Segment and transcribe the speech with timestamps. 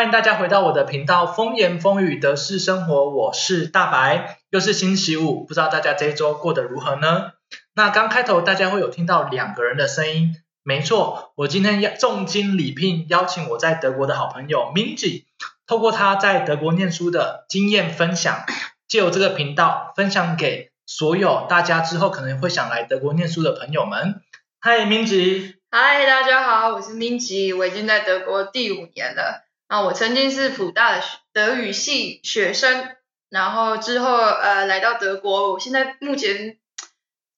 [0.00, 7.32] 欢迎大家回到我的频道《风言风语德式生活》，我是大白，又是星期五，不知道大家这一周过得如何呢？
[7.74, 15.24] 那刚开头大家会有听到两个人的声音，没错，我今天要重金礼聘邀请我在德国的好朋友 Minji，
[15.66, 18.46] 透过他在德国念书的经验分享，
[18.88, 24.22] 借由这个频道分享给所有大家之后可能会想来德国念书的朋友们。
[24.60, 25.56] 嗨，Minji。
[25.70, 29.49] 嗨，大家好，我是明吉，我已经在德国第五年了。
[29.70, 32.96] 那我曾经是普大的德语系学生，
[33.28, 36.58] 然后之后呃来到德国，我现在目前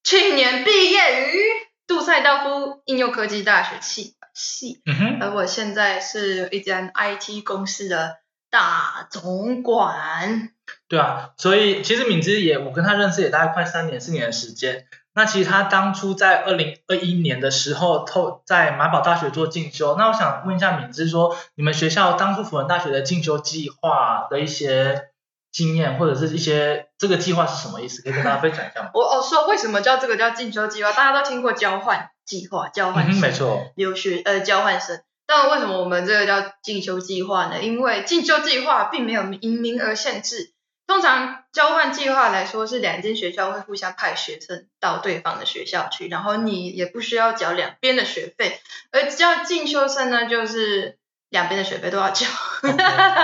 [0.02, 1.38] 去年毕业于
[1.86, 4.80] 杜塞道夫应用科技大学气管系，
[5.20, 8.16] 而我现在是一间 IT 公司的
[8.50, 10.54] 大总管。
[10.92, 14.84] 对啊，所以其实敏芝也，我跟他认识也大概快三年、四年的时间。
[15.14, 19.96] 那其实他当初在二零二一年的时候，透在马宝大学做进修。
[19.96, 25.04] 那我想问一下敏芝，说你们学校当初辅仁大学的进修计划的一些
[25.50, 28.02] 经验，或者是一些这个计划是什么意思？
[28.02, 28.90] 可以跟大家分享一下吗？
[28.94, 30.92] 我哦说为什么叫这个叫进修计划？
[30.92, 35.00] 大家都听过交换计划，交换没错，留学呃交换生。
[35.26, 37.62] 那为什么我们这个叫进修计划呢？
[37.62, 40.51] 因为进修计划并没有名名额限制。
[40.92, 48.60] 通常交换计划来说，是两间学校会互相派学生到对方的学校去，然后你也不需要缴两边的学费。
[48.90, 50.98] 而叫进修生呢，就是
[51.30, 52.26] 两边的学费都要缴。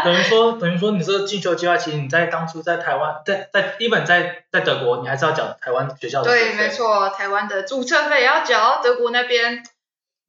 [0.02, 9.62] 等于说，等于说， 你这个进修计划，其实你在当初在台湾，在在一本在在德国，你还是要缴台湾学校的对，没错，台湾的注册费也要缴，德国那边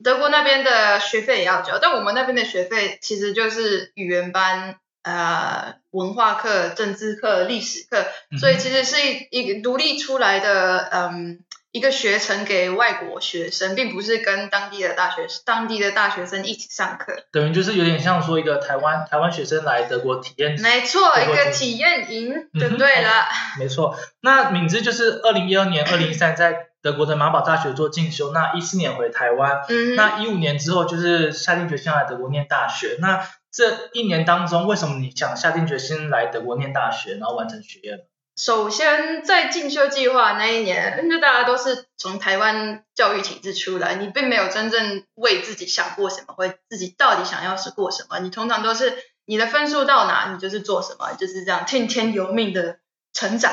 [0.03, 4.75] 德国那边的学费也要缴，但我们那边的学费其实就是语言班。
[5.01, 8.05] 呃，文化课、政治课、历史课，
[8.39, 11.39] 所以其实是一一个独立出来的，嗯，
[11.71, 17.23] 一个学程给外国学生，并不是跟当地的大学当地的大学生一起上课。
[17.31, 23.25] 等于就是有点像说一个台湾台湾学生来德国体验，没错，一个体验营就对了。
[23.57, 29.61] 没错，那敏芝就是二零一二年、二零一三在德国的马堡大学做进修，那一四年回台湾，
[29.95, 33.27] 那一五年之后就是下定决心来德国念大学，那。
[33.51, 37.99] 这一年当中，为什么你想下定决心来德国念大学，然后完成学业呢？
[38.37, 48.19] 首先，在进修计划那一年，因为大家都是从台湾教育体制出来，你并没有真正为自己想过什么，或自己到底想要是过什么。
[48.19, 52.77] 你通常都是你的分数到哪，你就是做什么，就是这样听天由命的
[53.11, 53.51] 成长。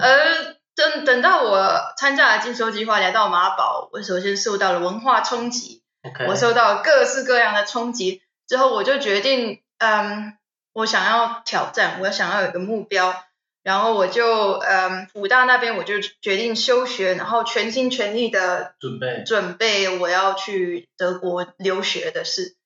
[0.00, 5.82] 而等等到我参加了进修计划，来到马堡，我首先受到了文化冲击，
[6.26, 8.22] 我受到各式各样的冲击。
[8.46, 10.36] 之后我就决定，嗯，
[10.72, 13.14] 我想要挑战，我想要有一个目标，
[13.62, 22.56] 然后我就，嗯，武大那边我就决定休学，然后全心全力的准备准备我要去德国留学的事。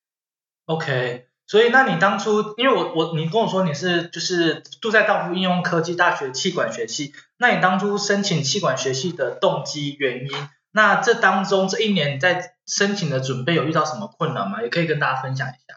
[0.66, 10.48] OK，所以那你当初，因为我我你跟我说你是就是杜塞道夫应用科技大学气管学系，那你当初申请气管学系的动机原因？
[10.70, 14.62] 那这当中这一年你在申请的准备有遇到什么困难吗？
[14.62, 15.67] 也可以跟大家分享一下。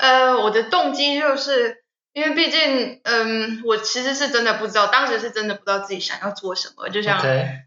[0.00, 7.20] 呃，我的动机就是因为毕竟，嗯，我其实是真的不知道，当时是真的不知道自己想要做什么，就像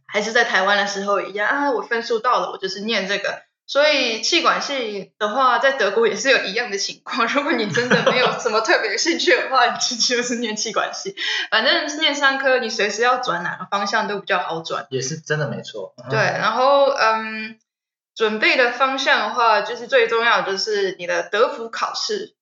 [0.05, 3.44] 还是在台湾的时候一样啊，我分数到了，我就是念这个。
[3.66, 7.25] 所以气管系的话，在德国也是有一样的情况。
[7.27, 11.15] 如果你真的没有什么特别兴趣的话，你就是念气管系。
[11.50, 14.85] 反正念三科，你随时要转哪个方向都比较好转。
[14.89, 15.95] 也是真的没错。
[16.09, 17.32] 对，然后嗯，
[18.16, 22.35] 准备的方向的话，就是最重要的就是你的德福考试。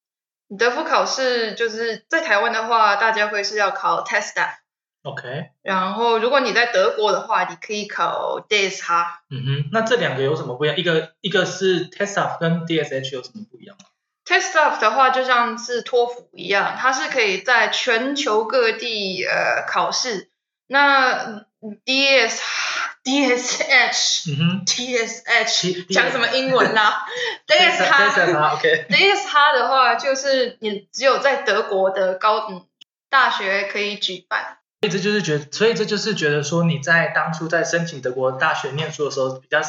[0.47, 4.33] 你德福考试就是在台湾的话，大家会是要考 test。
[5.03, 9.05] OK，然后如果你在德国的话，你可以考 DSH。
[9.31, 10.77] 嗯哼，那这两个有什么不一样？
[10.77, 13.85] 一个一个是 TestUp 跟 DSH 有什么不一样吗
[14.25, 20.29] ？TestUp 的话就像是托福一样，它是可以在全球各地呃考试。
[20.67, 21.45] 那
[21.85, 22.39] DS
[23.03, 27.05] DSH，嗯哼，TSH 讲什么英文 啦
[27.47, 32.67] ？DSH，DSH 的话就是你只有在德国的高
[33.09, 34.57] 大学可以举办。
[34.81, 39.61] 所以这就是觉，所以这就是觉得说，你在当初在申请德国大学念书的时候，比较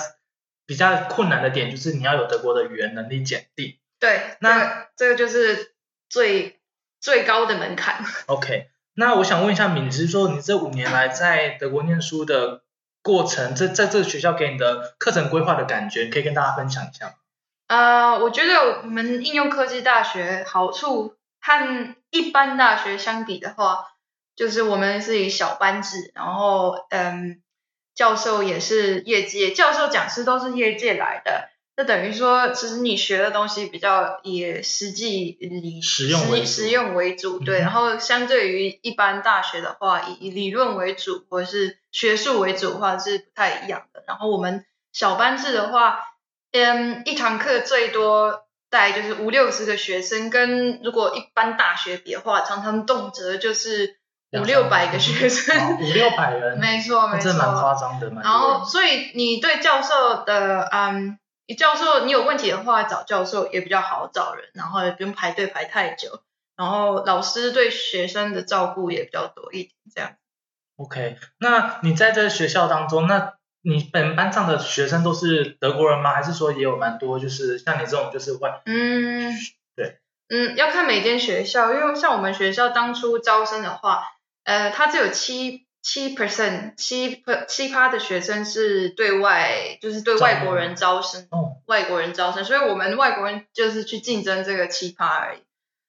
[0.67, 3.79] 比较困难的点就是你要有德国的语言能力检定。
[4.01, 5.75] 对，那这个就是
[6.09, 6.59] 最
[7.01, 8.03] 最高的门槛。
[8.27, 12.63] OK，那我想问一下敏芝，说你这五年来在德国念书的
[13.03, 17.15] 过程，在在这个学校给你的课程规划的感觉，可以跟大家分享一下吗？
[17.69, 23.89] 啊，我觉得我们应用科技大学好处和一般大学相比的话。
[24.35, 27.43] 就是我们是以小班制，然后嗯，
[27.95, 37.61] 教授也是业界，教授讲师都是业界来的，那等于说，其实你学的东西比较以实际理实用为主实用为主，对。
[37.61, 44.03] 嗯然后相对于一般大学的话，以以理论为主或者是学术为主的话是不太一样的。
[44.07, 46.01] 然后我们小班制的话，
[46.53, 53.97] 嗯，一堂课最多大概就是五六十个学生，跟如果一般大学比的话，常常动辄就是
[54.33, 55.59] 五六百个学生。
[55.59, 57.61] 哦五六百人， 没错，没错这蛮错。
[57.61, 66.23] 夸张的，蛮然后，所以你对教授的，嗯，你教授你有问题的话，找教授也比较好找人，然后也不用排队排太久。
[66.57, 70.13] 然后老师对学生的照顾也比较多一点，这样。
[70.77, 76.13] OK，那你在这学校当中，那你本班上的学生都是德国人吗？
[76.15, 79.33] 还是说也有蛮多就是像你这种就是外嗯，
[79.75, 79.99] 对，
[80.29, 84.05] 嗯，要看每间学校，因为像我们学校当初招生的话，
[84.45, 95.41] 呃，它只有七七 percent 七七趴的学生是对外，就是对外国人招生，哦外国人招生，所以我们外国人就是去竞争这个七趴而已。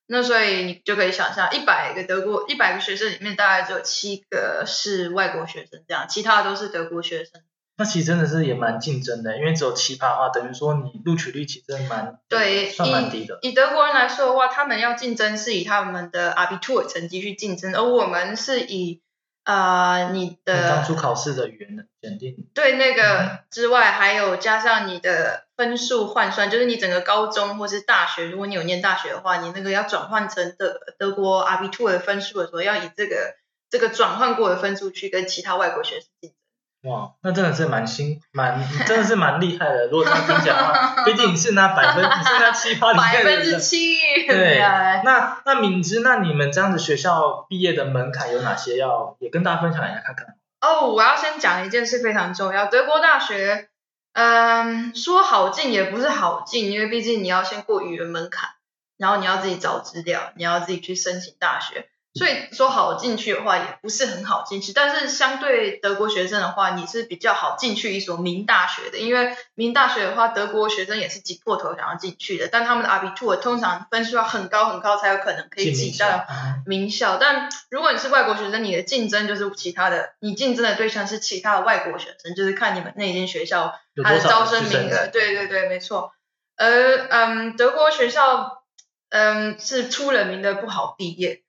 [0.06, 7.42] 那所以你就可以想象，一百个德国一百个学生里面，大概只有七个是外国学生，这样，其他都是德国学生。
[7.78, 13.39] 那其实真的是也蛮竞争的，因为只有七趴的话，等于说你录取率其实真的蛮对，算蛮低的。
[13.42, 19.01] 以以德国人来说的话，他们要竞争是以他们的 Abitur 成绩去竞争，而我们是以
[19.44, 33.36] 呃你的当初考试的语言的检定，对那个之外，还有加上你的分数换算，就是你整个高中或是大学，如果你有念大学的话，你那个要转换成德德国 r b two 的分数的时候，要以这个
[33.69, 36.38] 这个转换过的分数去跟其他外国学生竞争。
[36.83, 39.88] 哇，那真的是蛮新蛮真的是蛮厉害的。
[39.91, 43.95] 如果这样听起来的话，毕竟你是拿百分，你是拿七趴里百分之七，
[44.27, 50.35] 对啊那那敏芝，那你们这样子学校毕业的门槛有哪些要也跟大家分享一下看看？
[50.59, 53.69] 哦，我要先讲一件事非常重要，德国大学，
[54.12, 58.50] 嗯，说好进也不是好进，因为毕竟你要先过语言门槛，
[58.97, 76.27] 然后你要自己找资料，你要自己去申请大学，所以说好进去的话也不是很好进去，但是相对德国学生的话，你是比较好进去一所名大学的，因为名大学的话，德国学生也是挤破头想要进去的，但他们的 Abitur 通常分数要很高很高才有可能可以挤到啊
[76.68, 83.74] 名校，但如果你是外国学生，你的竞争就是其他的，你竞争的对象是其他的外国学生，就是看你们那间学校
[84.04, 85.07] 它的招生名额。
[85.07, 86.12] 对对对，没错。
[86.56, 88.63] 而嗯，德国学校
[89.10, 91.42] 嗯是出了名的不好毕业，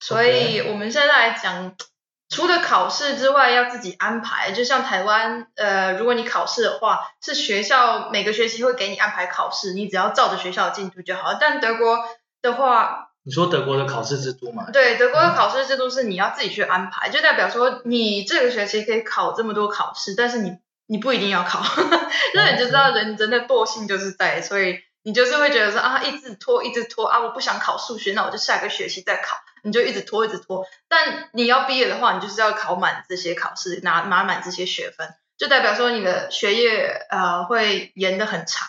[0.00, 1.74] 所以我们现在来讲，
[2.28, 4.52] 除了考试之外，要自己安排。
[4.52, 11.34] 就像台湾，呃，如果你考试的话，是学校每个学期会给你安排考试，你只要照着学校的进度就好。
[11.34, 11.98] 但德国
[12.42, 14.66] 的话，你说德国的考试制度吗？
[14.72, 21.62] 对，德国的考试制度是你要自己去安排，就代表说你这个学期可以考这么多考试，但是你你不一定要考，
[22.34, 30.64] 那你就知道人人的惰性就是在，所以你就是会觉得说啊，一直拖，一直拖啊，我不想考数学，那我就下个学期再考，你就一直拖，一直拖。
[30.88, 38.68] 但你要毕业的话，你就是要考满这些考试，拿拿满这些学分，就代表说你的学业呃会延得很长。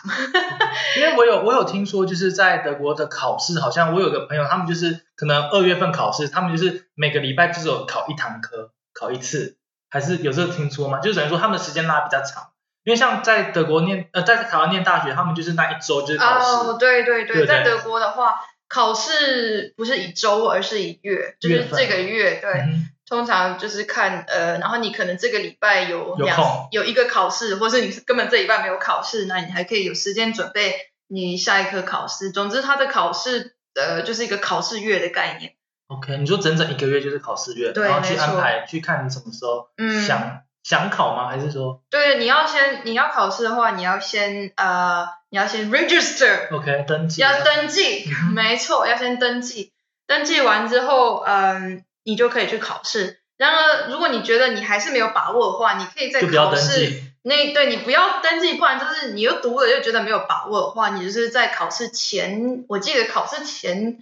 [0.96, 9.56] 因为我有我有听说，就是在德国的考试，好像我有个朋友，他们就是可能二月份考试，他们就是每个礼拜就是有考一堂课，考一次，
[9.88, 10.98] 还是有这个听说吗？
[11.00, 12.48] 就等于说他们的时间拉比较长。
[12.82, 30.76] 因为像在德国念呃，在台湾念大学，他们就是那一周就是考试，哦，对对对，对对在德国的话，考试不是以周，而是以月，就是这个月，对，嗯通常就是看呃，然后你可能这个礼拜有两有有一个考试，或是你根本这礼拜没有考试，那你还可以有时间准备
[31.08, 32.30] 你下一科考试。
[32.30, 35.54] 总之，它的考试呃就是一个考试月的概念。
[35.88, 41.28] OK，你说整整一个月就是考试月，对然后去安排去看你什么时候嗯想、想考吗？
[41.28, 47.22] 还是说对，你要先你要考试的话，你要先呃你要先 register，OK 登记？
[47.22, 49.72] 要登记没错，要先登记。
[50.06, 53.20] 登记完之后，嗯，你就可以去考试。
[53.36, 57.04] 然而，如果你觉得你还是没有把握的话，你可以在就不要登考试记。
[57.22, 63.98] 那对你不要登记，不然就是你又读了又觉得没有把握的话，你就是在考试前，我记得考试前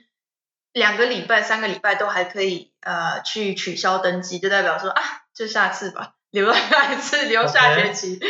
[0.72, 5.02] 两个礼拜、三个礼拜都还可以呃去取消登记，就代表说啊，
[5.34, 8.20] 就下次吧，留到下一次，留下学期。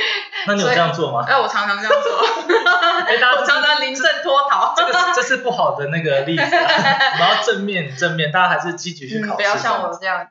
[0.46, 1.24] 那你有这样做吗？
[1.28, 2.18] 哎、我常常这样做，
[3.06, 4.74] 哎，大家 我常常临阵脱逃。
[4.76, 6.48] 这个是这是不好的那个例子、啊，
[7.18, 9.98] 然后正面正面，大家还是积极去考试、嗯，不要像我。
[10.00, 10.30] 这样子。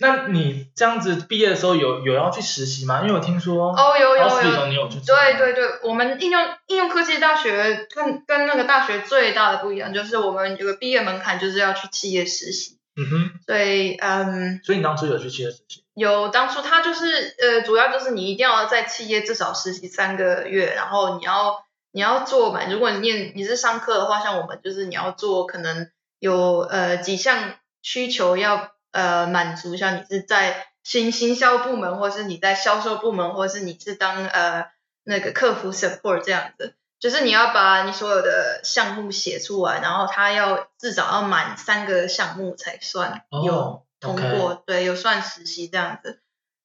[0.00, 3.00] 那你这样子毕业的时候有有要去实习吗？
[3.02, 12.77] 因为我听说哦，有有有，你有去做对对对，我们应用应用科技大学跟跟那个大学最大的不一样，就是我们有个毕业门槛，就是要去企业实习。
[12.98, 15.84] 嗯哼，所以嗯，所以你当初有去企业实习？
[15.94, 25.88] 有当初他就是呃，主要就是你一定要在企业至少实习三个月，然后你要你要做嘛，如果你念你是上课的话，像我们就是你要做可能
[26.18, 34.66] 有呃几项需求要呃满足，像你是在新新销部门，或是你在销售部门，或是你是当呃
[35.04, 46.20] 那个客服 support 这样子，就是你要把你所有的项目写出来，然后他要至少要满三个项目才算有哦通过，对，有算实习这样子。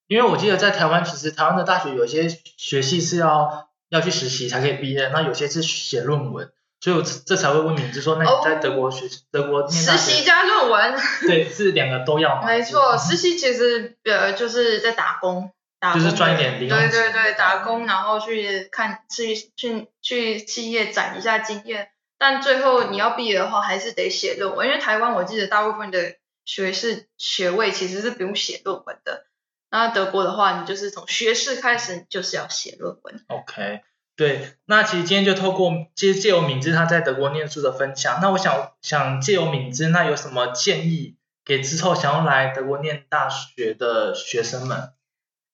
[0.06, 6.50] 因为我记得在台湾，其实台湾的大学有些学系是要要去实习才可以毕业，那有些是写论文，
[6.80, 10.94] 所以我这这才会问你，就说，那你在德国学、德国念，实习加论文，
[11.26, 12.46] 对，是两个都要吗？
[12.46, 15.50] 没错，实习其实呃就是在打工，
[15.92, 26.14] 就是赚一点零用对对对，打工，然后去看去去去企业攒一下经验，但最后你要毕业的话，还是得写论文，因为台湾我记得大部分的
[26.44, 29.26] 学士学位其实是不用写论文的，
[29.70, 33.24] 那德国的话，你就是从学士开始，你就是要写论文。
[33.26, 33.80] OK，
[34.16, 44.92] 对，那其实今天就透过借借由敏之他在德国念书的分享，那我想想借由敏之，那有什么建议给之后想要来德国念大学的学生们？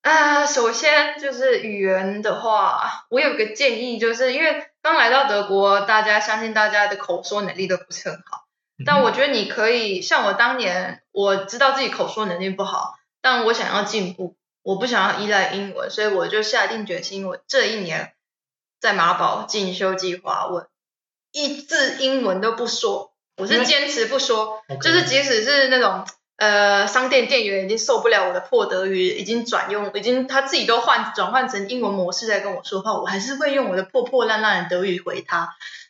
[0.01, 8.47] 啊，首先就是语言的话，我有个建议，就是因为刚来到德国，大家相信大家的口说能力都不是很好，
[8.83, 18.13] 但我觉得你可以像我当年，我知道自己口说能力不好，但我想要进步，我不想要依赖英文，所以我就下定决心，我这一年
[18.79, 20.67] 在马堡进修计划，我
[21.31, 26.07] 一字英文都不说，我是坚持不说就是即使是那种
[26.41, 35.49] 呃商店店员已经受不了我的破德语，已经转用，已经他自己都换转换成英文模式在跟我说话，我还是会用我的破破烂烂的德语回他。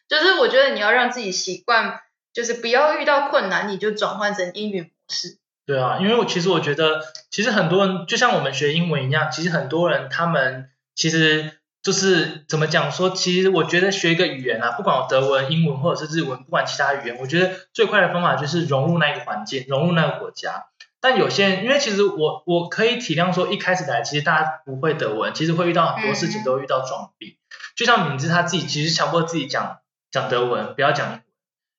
[0.10, 2.02] 就是我觉得你要让自己习惯，
[2.34, 5.38] 就是不要遇到困难你就转换成英语模式。
[5.66, 20.66] 对啊，因为我其实我觉得，其实很多人就像我们学英文一样，其实很多人他们其实就是怎么讲说，其实我觉得学一个语言啊，不管我德文、英文或者是日文，不管其他语言，我觉得最快的方法就是融入那个环境，融入那个国家。
[21.00, 27.38] 但有些人，因为其实我我可以体谅说，一开始来其实大家不会德文，其实会遇到很多事情嗯都会遇到装逼。
[27.76, 29.80] 就像敏之他自己其实强迫自己讲
[30.12, 31.22] 讲德文，不要讲英文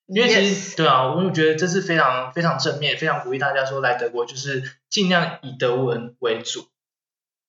[0.08, 6.66] 因为其实对啊，我就觉得这是非常非常正面，非常鼓励大家说来德国就是尽量以德文为主。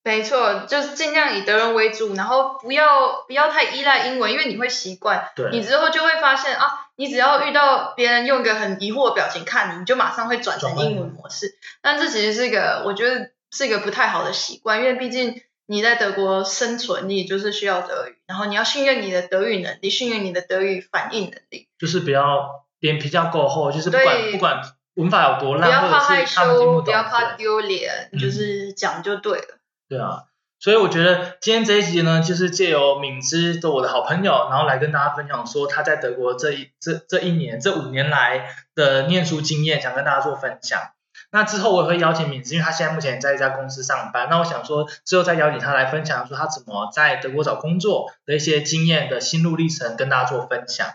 [0.04, 11.58] 没错，就是尽量以德文为主，然后不要不要太依赖英文，因为你会习惯，对，你之后就会发现啊，你只要遇到别人用一个很疑惑的表情看你，你就马上会转成英文模式。
[11.80, 24.32] 但这其实是一个我觉得是一个不太好的习惯，因为毕竟你在德国生存，你就是需要德语，然后你要训练你的德语能力，训练你的德语反应能力，就是不要脸皮要够厚，就是不管对。
[24.32, 24.60] 不管
[24.96, 28.18] 文法有多烂，不要怕害羞，懂，不要怕丢脸，嗯。
[28.18, 29.58] 就是讲就对了。
[29.88, 30.24] 对啊。
[30.60, 40.80] 所以我觉得今天这一集呢，就是借由敏之的我的好朋友，然后来跟大家分享说他在德国这一这这一年这五年来的念书经验，想跟大家做分享。
[41.30, 44.28] 那之后我也会邀请敏之，因为他现在目前在一家公司上班。
[44.30, 50.88] 那我想说，之后再邀请他来分享说他怎么在德国找工作的一些经验的心路历程，跟大家做分享。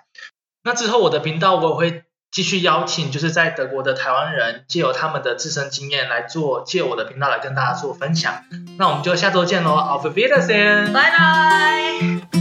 [0.64, 8.44] 那之后我的频道我也会继续邀请，就是在德国的台湾人，借由他们的自身经验来做，借我的频道来跟大家做分享。
[8.78, 10.92] 那我们就下周见喽，Auf Wiedersehen。
[10.92, 12.39] 拜拜。